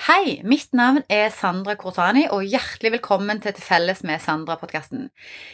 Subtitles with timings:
[0.00, 5.10] Hei, mitt navn er Sandra Korsani, og hjertelig velkommen til Til felles med Sandra-podkasten.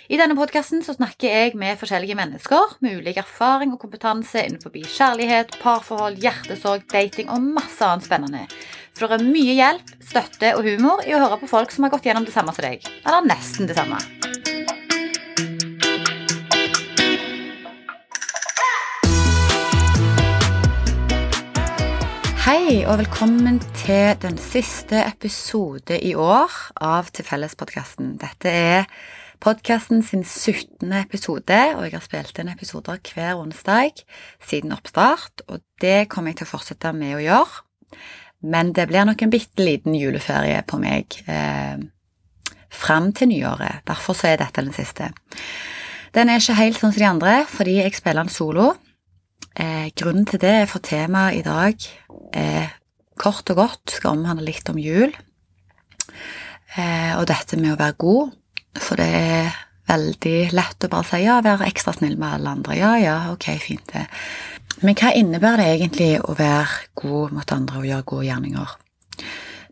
[0.06, 5.58] I denne podkasten snakker jeg med forskjellige mennesker med ulik erfaring og kompetanse innenfor kjærlighet,
[5.58, 8.44] parforhold, hjertesorg, dating og masse annet spennende.
[8.94, 11.96] For det er mye hjelp, støtte og humor i å høre på folk som har
[11.96, 12.86] gått gjennom det samme som deg.
[13.02, 13.98] Eller nesten det samme.
[22.46, 28.12] Hei og velkommen til den siste episode i år av Til felles-podkasten.
[28.22, 28.86] Dette er
[29.42, 30.92] podkasten sin 17.
[30.94, 33.98] episode, og jeg har spilt inn episoder hver onsdag
[34.38, 37.66] siden oppstart, og det kommer jeg til å fortsette med å gjøre.
[38.46, 41.82] Men det blir nok en bitte liten juleferie på meg eh,
[42.70, 43.82] fram til nyåret.
[43.90, 45.10] Derfor så er dette den siste.
[46.14, 48.76] Den er ikke helt sånn som de andre, fordi jeg spiller en solo.
[49.56, 51.80] Eh, grunnen til det er for temaet i dag
[52.32, 52.74] er
[53.20, 55.12] kort og godt skal omhandle litt om jul.
[56.76, 58.34] Eh, og dette med å være god,
[58.76, 59.54] for det er
[59.86, 62.78] veldig lett å bare si ja, være ekstra snill med alle andre.
[62.78, 64.06] Ja, ja, ok, fint det.
[64.82, 68.74] Men hva innebærer det egentlig å være god mot andre og gjøre gode gjerninger?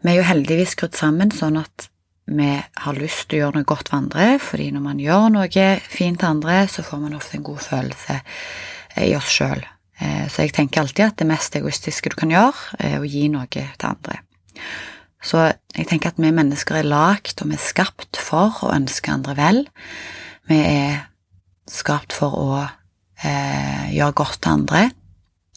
[0.04, 1.88] Vi er jo heldigvis skrudd sammen sånn at
[2.24, 5.66] vi har lyst til å gjøre noe godt for andre, fordi når man gjør noe
[5.82, 8.20] fint til andre, så får man ofte en god følelse
[9.04, 9.60] i oss sjøl.
[10.04, 13.26] Eh, så jeg tenker alltid at det mest egoistiske du kan gjøre, er å gi
[13.32, 14.20] noe til andre.
[15.24, 15.40] Så
[15.72, 19.36] jeg tenker at vi mennesker er lagd og vi er skapt for å ønske andre
[19.38, 19.62] vel.
[20.50, 21.06] Vi er
[21.70, 24.86] skapt for å eh, gjøre godt til andre,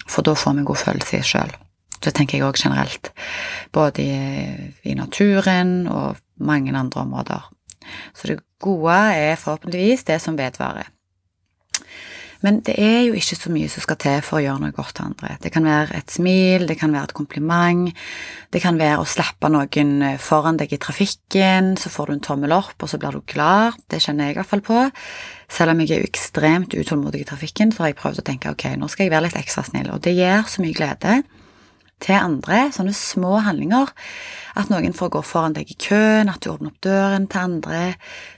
[0.07, 1.55] for da får vi god følelse i oss sjøl.
[1.97, 3.09] Det tenker jeg òg generelt,
[3.73, 4.17] både i,
[4.87, 7.47] i naturen og mange andre områder.
[8.15, 10.87] Så det gode er forhåpentligvis det som vedvarer.
[12.45, 14.95] Men det er jo ikke så mye som skal til for å gjøre noe godt
[14.97, 15.37] til andre.
[15.41, 17.89] Det kan være et smil, det kan være et kompliment,
[18.53, 22.25] det kan være å slappe noen eh, foran deg i trafikken, så får du en
[22.29, 23.79] tommel opp, og så blir du glad.
[23.89, 24.85] Det kjenner jeg i hvert fall på.
[25.57, 28.69] Selv om jeg er ekstremt utålmodig i trafikken, så har jeg prøvd å tenke ok,
[28.77, 31.21] nå skal jeg være litt ekstra snill, og det gir så mye glede
[32.03, 33.89] til andre, sånne små handlinger.
[34.57, 37.81] At noen får gå foran deg i køen, at du åpner opp døren til andre.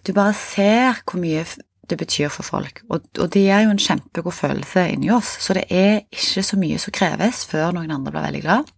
[0.08, 1.44] Du bare ser hvor mye
[1.90, 2.82] det betyr for folk.
[2.90, 6.60] Og, og det gir jo en kjempegod følelse inni oss, så det er ikke så
[6.60, 8.74] mye som kreves før noen andre blir veldig glad.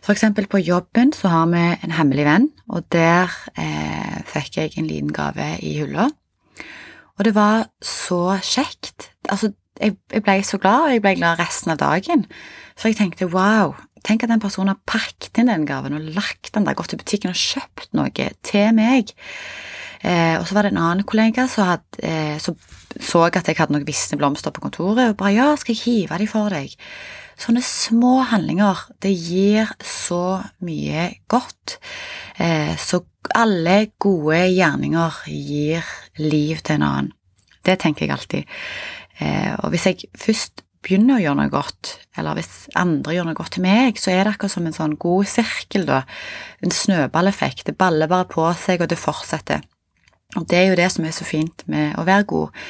[0.00, 4.76] For eksempel på jobben så har vi en hemmelig venn, og der eh, fikk jeg
[4.80, 6.08] en liten gave i hylla.
[7.18, 9.10] Og det var så kjekt.
[9.28, 12.24] Altså, jeg, jeg ble så glad, og jeg ble glad resten av dagen.
[12.80, 13.74] Så jeg tenkte wow,
[14.06, 17.00] tenk at den personen har pakket inn den gaven og lagt den der, gått til
[17.02, 19.12] butikken og kjøpt noe til meg.
[20.00, 22.54] Eh, og så var det en annen kollega som eh, så,
[22.96, 26.18] så at jeg hadde noen visne blomster på kontoret, og bare 'ja, skal jeg hive
[26.18, 26.76] de for deg'?
[27.40, 31.78] Sånne små handlinger, det gir så mye godt.
[32.36, 33.00] Eh, så
[33.34, 35.84] alle gode gjerninger gir
[36.20, 37.12] liv til en annen.
[37.64, 38.44] Det tenker jeg alltid.
[39.20, 43.40] Eh, og hvis jeg først begynner å gjøre noe godt, eller hvis andre gjør noe
[43.40, 46.02] godt til meg, så er det akkurat som en sånn god sirkel, da.
[46.64, 47.66] En snøballeffekt.
[47.68, 49.64] Det baller bare på seg, og det fortsetter.
[50.38, 52.62] Og det er jo det som er så fint med å være god.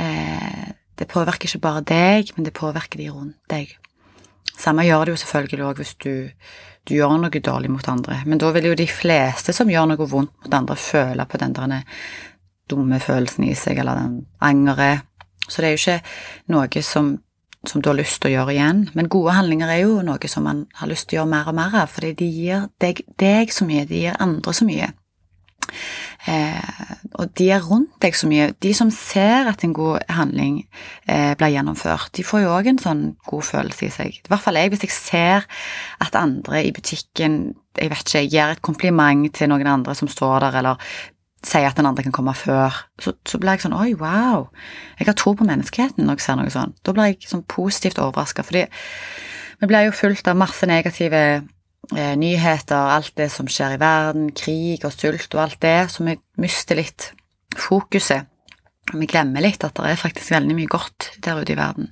[0.00, 0.64] Eh,
[0.98, 3.74] det påvirker ikke bare deg, men det påvirker de rundt deg.
[4.54, 6.12] Samme gjør det jo selvfølgelig òg hvis du,
[6.86, 8.20] du, gjør noe dårlig mot andre.
[8.26, 11.56] Men da vil jo de fleste som gjør noe vondt mot andre, føle på den
[11.56, 11.82] der
[12.70, 15.04] dumme følelsen i seg, eller den angeret.
[15.48, 17.10] Så det er jo ikke noe som,
[17.66, 18.84] som, du har lyst til å gjøre igjen.
[18.96, 21.58] Men gode handlinger er jo noe som man har lyst til å gjøre mer og
[21.58, 24.92] mer av, fordi de gir deg, deg så mye, de gir andre så mye.
[26.30, 28.52] Eh, og de er rundt deg så mye.
[28.62, 30.60] De som ser at en god handling
[31.08, 34.20] eh, blir gjennomført, de får jo òg en sånn god følelse i seg.
[34.20, 35.48] I hvert fall jeg, hvis jeg ser
[36.04, 40.44] at andre i butikken jeg vet ikke, gir et kompliment til noen andre som står
[40.44, 40.92] der, eller
[41.44, 44.46] sier at den andre kan komme før, så, så blir jeg sånn oi, wow.
[44.98, 46.76] Jeg har tro på menneskeheten når jeg ser noe sånn.
[46.86, 48.64] Da blir jeg sånn positivt overraska, fordi
[49.60, 51.20] vi blir jo fulgt av masse negative
[51.92, 56.06] eh, nyheter, alt det som skjer i verden, krig og sult og alt det, så
[56.06, 57.10] vi mister litt
[57.60, 58.30] fokuset.
[58.92, 61.88] Vi glemmer litt at det er faktisk veldig mye godt der ute i verden.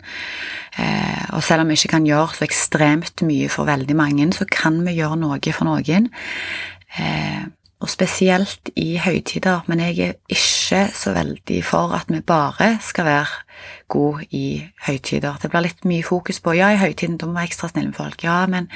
[0.77, 4.45] Eh, og selv om vi ikke kan gjøre så ekstremt mye for veldig mange, så
[4.45, 6.11] kan vi gjøre noe for noen.
[7.01, 7.43] Eh,
[7.83, 13.09] og spesielt i høytider, men jeg er ikke så veldig for at vi bare skal
[13.09, 13.41] være
[13.91, 15.41] gode i høytider.
[15.43, 17.91] Det blir litt mye fokus på ja, i høytiden da må vi være ekstra snille
[17.91, 18.69] med folk, ja, men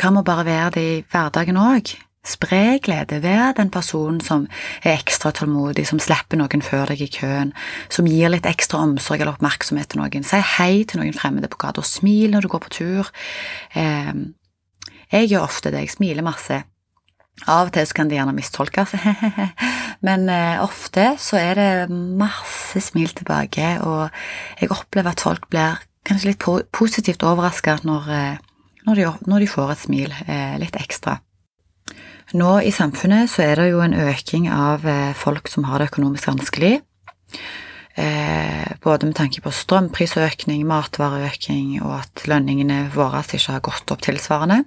[0.00, 1.92] hva med å bare være det i hverdagen òg?
[2.26, 4.42] Spre glede, vær den personen som
[4.84, 7.54] er ekstra tålmodig, som slipper noen før deg i køen,
[7.88, 10.26] som gir litt ekstra omsorg eller oppmerksomhet til noen.
[10.26, 13.10] Si hei til noen fremmede på gata, smil når du går på tur.
[13.72, 14.12] Eh,
[15.10, 16.60] Jeg gjør ofte det, jeg smiler masse.
[17.48, 18.92] Av og til så kan det gjerne mistolkes,
[20.06, 24.12] men eh, ofte så er det masse smil tilbake, og
[24.60, 26.46] jeg opplever at folk blir kanskje litt
[26.76, 28.36] positivt overraska når, eh,
[28.86, 31.16] når, de får et smil eh, litt ekstra.
[32.36, 34.84] Nå i samfunnet så er det jo en øking av
[35.18, 36.76] folk som har det økonomisk vanskelig.
[38.84, 44.62] Både med tanke på strømprisøkning, matvareøkning og at lønningene våre ikke har gått opp tilsvarende.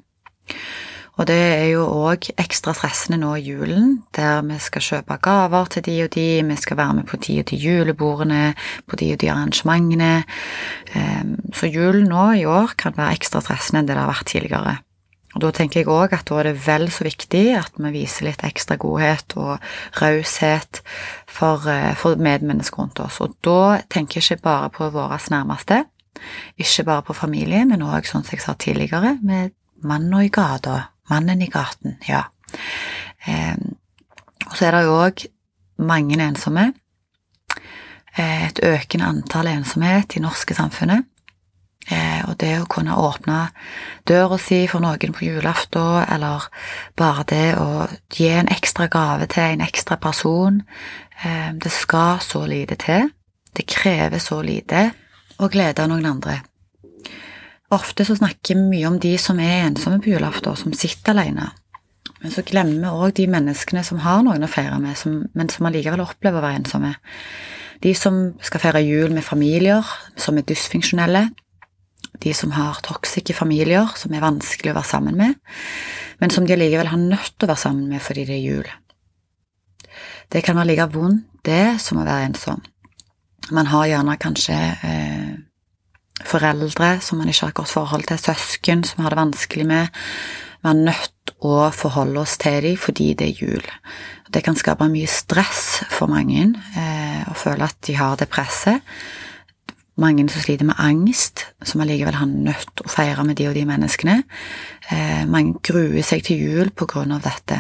[1.13, 5.69] Og det er jo òg ekstra stressende nå i julen, der vi skal kjøpe gaver
[5.69, 8.45] til de og de, vi skal være med på de og de julebordene,
[8.89, 10.13] på de og de arrangementene.
[10.98, 14.31] Ehm, så julen nå i år kan være ekstra stressende enn det det har vært
[14.33, 14.75] tidligere.
[15.33, 18.27] Og Da tenker jeg òg at da er det vel så viktig at vi viser
[18.27, 19.57] litt ekstra godhet og
[20.01, 20.81] raushet
[21.25, 23.19] for, eh, for medmennesker rundt oss.
[23.21, 25.85] Og da tenker jeg ikke bare på våre nærmeste,
[26.57, 29.51] ikke bare på familie, men òg, sånn som jeg sa tidligere, med
[29.81, 32.24] mannen i gata, Mannen i gaten, ja.
[33.27, 33.56] Eh,
[34.47, 35.25] og så er det jo òg
[35.83, 36.74] mange ensomme.
[38.15, 41.09] Eh, et økende antall ensomhet i norske samfunnet.
[42.30, 43.40] Og det å kunne åpne
[44.08, 46.48] døra si for noen på julaften, eller
[47.00, 50.62] bare det å gi en ekstra gave til en ekstra person
[51.24, 53.12] eh, Det skal så lite til.
[53.54, 54.90] Det krever så lite
[55.38, 56.42] å glede noen andre.
[57.74, 61.50] Ofte så snakker vi mye om de som er ensomme på julaften, som sitter alene.
[62.22, 65.50] Men så glemmer vi òg de menneskene som har noen å feire med, som, men
[65.52, 66.94] som allikevel opplever å være ensomme.
[67.84, 69.84] De som skal feire jul med familier
[70.16, 71.26] som er dysfunksjonelle.
[72.21, 75.39] De som har toksiske familier som er vanskelig å være sammen med,
[76.21, 78.69] men som de allikevel har nødt til å være sammen med fordi det er jul.
[80.31, 82.62] Det kan være like vondt, det, som å være ensom.
[83.51, 85.33] Man har gjerne kanskje eh,
[86.24, 90.04] foreldre som man ikke har et godt forhold til, søsken som har det vanskelig med.
[90.63, 93.68] Vi er nødt å forholde oss til dem fordi det er jul.
[94.31, 96.48] Det kan skape mye stress for mange
[96.80, 98.80] eh, å føle at de har det presset.
[100.01, 103.54] Mange som sliter med angst, som allikevel har nødt til å feire med de og
[103.57, 104.24] de menneskene.
[104.90, 107.60] Eh, mange gruer seg til jul på grunn av dette.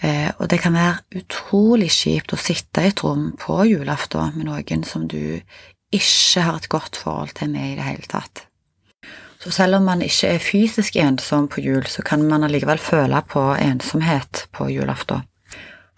[0.00, 4.48] Eh, og det kan være utrolig kjipt å sitte i et rom på julaften med
[4.48, 5.40] noen som du
[5.94, 8.46] ikke har et godt forhold til med i det hele tatt.
[9.44, 13.20] Så selv om man ikke er fysisk ensom på jul, så kan man allikevel føle
[13.28, 15.20] på ensomhet på julaften.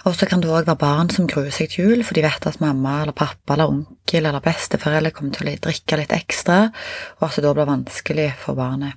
[0.07, 2.47] Og så kan det òg være barn som gruer seg til jul, for de vet
[2.47, 6.59] at mamma eller pappa eller onkel eller besteforeldre kommer til å drikke litt ekstra,
[7.19, 8.95] og at det da blir vanskelig for barnet.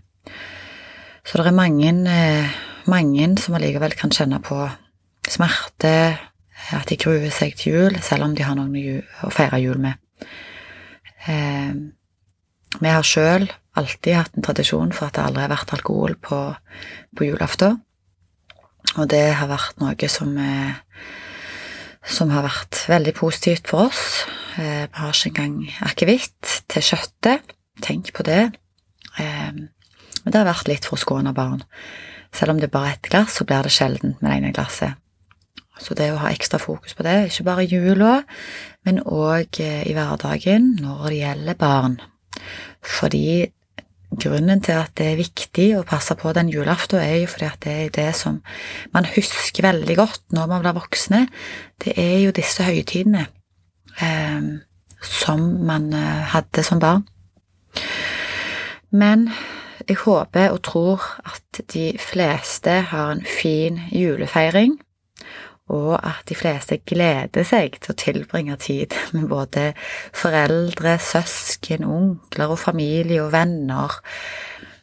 [1.25, 2.53] Så det er mange, eh,
[2.85, 4.59] mange som allikevel kan kjenne på
[5.27, 6.19] smerte,
[6.71, 9.97] at de gruer seg til jul, selv om de har noen å feire jul med.
[11.25, 11.73] Eh,
[12.79, 16.39] vi har sjøl alltid hatt en tradisjon for at det aldri har vært alkohol på,
[17.15, 17.81] på julaften.
[18.97, 20.73] Og det har vært noe som, eh,
[22.05, 24.25] som har vært veldig positivt for oss.
[24.57, 27.41] Eh, vi har ikke engang akevitt til kjøttet.
[27.81, 28.55] Tenk på det.
[29.19, 31.63] Eh, men det har vært litt for å skåne barn.
[32.33, 34.95] Selv om det er bare ett glass, så blir det sjelden med det ene glasset.
[35.79, 38.23] Så det å ha ekstra fokus på det, ikke bare i jula,
[38.83, 42.01] men òg i hverdagen når det gjelder barn.
[42.83, 43.51] Fordi
[44.17, 47.61] grunnen til at det er viktig å passe på den julaften, er jo fordi at
[47.65, 48.39] det er det som
[48.95, 51.27] man husker veldig godt når man blir voksne.
[51.83, 53.27] Det er jo disse høytidene
[54.01, 54.49] eh,
[55.05, 57.05] som man eh, hadde som barn.
[58.89, 59.29] Men
[59.85, 64.79] jeg håper og tror at de fleste har en fin julefeiring
[65.69, 69.71] og at de fleste gleder seg til å tilbringe tid med både
[70.17, 73.99] foreldre, søsken, onkler og familie og venner.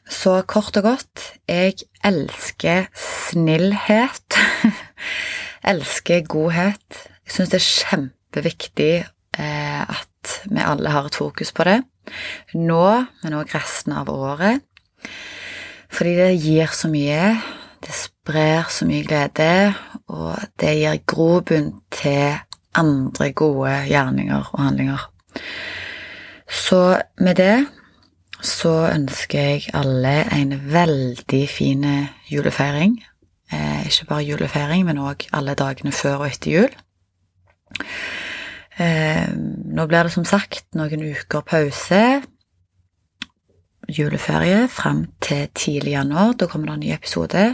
[0.06, 4.38] Så kort og godt, jeg elsker snillhet.
[5.72, 7.02] elsker godhet.
[7.26, 11.80] Jeg syns det er kjempeviktig eh, at vi alle har et fokus på det.
[12.54, 12.86] Nå,
[13.24, 14.62] men òg resten av året.
[15.90, 17.34] Fordi det gir så mye.
[18.26, 19.74] Sprer så mye glede,
[20.10, 22.34] og det gir grobunn til
[22.74, 25.04] andre gode gjerninger og handlinger.
[26.50, 27.68] Så med det
[28.42, 31.86] så ønsker jeg alle en veldig fin
[32.26, 32.98] julefeiring.
[33.52, 36.78] Eh, ikke bare julefeiring, men òg alle dagene før og etter jul.
[38.82, 39.28] Eh,
[39.70, 42.02] nå blir det som sagt noen uker pause
[43.88, 46.34] juleferie fram til tidlig januar.
[46.38, 47.44] Da kommer det en ny episode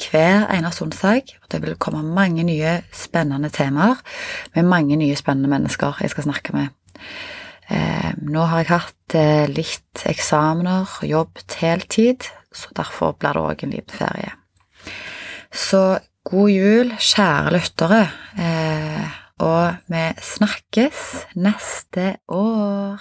[0.00, 1.34] hver eneste onsdag.
[1.42, 4.00] og Det vil komme mange nye spennende temaer
[4.54, 6.68] med mange nye spennende mennesker jeg skal snakke med.
[7.70, 13.64] Eh, nå har jeg hatt eh, litt eksamener, jobbet heltid, så derfor blir det òg
[13.64, 14.34] en liten ferie.
[15.54, 18.02] Så god jul, kjære lyttere,
[18.36, 21.00] eh, og vi snakkes
[21.40, 23.00] neste år.